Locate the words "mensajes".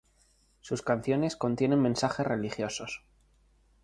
1.79-2.25